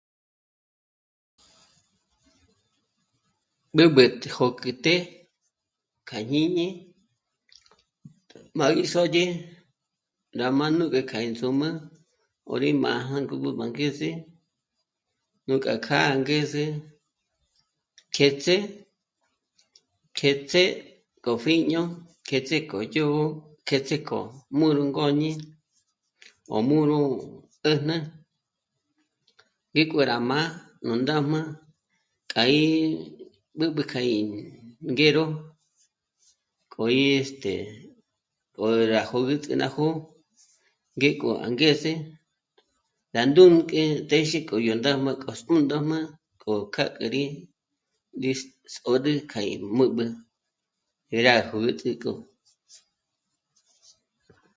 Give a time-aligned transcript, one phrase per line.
[3.75, 5.01] B'ǚb'ü tú jô'k'u të́'ë
[6.07, 6.67] kja jñíñi...
[8.57, 9.25] má gí sódye
[10.39, 11.69] rá má nú ngék'a índzùmü
[12.49, 14.09] 'ö́ rí má jângo rá nú bá angeze,
[15.47, 16.65] nú kja kjâ'a angeze
[18.15, 18.57] kêts'é.
[20.17, 20.63] kêts'é
[21.23, 21.83] k'o pjíño,
[22.27, 23.23] k´êts'é k'o yó'o,
[23.67, 24.19] kêts'e k'o
[24.57, 25.31] nú ngôñi
[26.55, 26.99] o mū̀rū
[27.67, 27.97] 'ä̂jnä
[29.73, 30.39] ngík'o rá má
[30.85, 31.41] nú ndájma
[32.31, 32.65] ka í...
[33.57, 34.17] b'ǚb'ü kja í
[34.91, 35.25] ngé ró,
[36.71, 37.53] k'o rí este...
[38.61, 39.93] 'ö́ra jö́güts'ü ná jó'o,
[40.97, 41.91] ngéko angeze
[43.15, 45.99] rá ndûnk'e téxi k'o yó ndä́jm'ä k'o zùndóm'a
[46.41, 47.23] k'o k'a k'è rí...
[48.19, 48.41] nrís...
[48.73, 50.05] zòd'ü k'a í m'ǘb'ü
[51.15, 52.11] 'é rá jö́güts'ü k'o